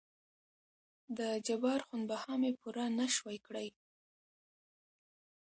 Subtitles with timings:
[1.17, 3.67] دجبار خون بها مې پوره نه شوى کړى.